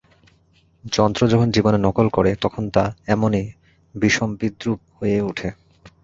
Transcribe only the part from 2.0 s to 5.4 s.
করে তখন তা এমনি বিষম বিদ্রূপ হয়েই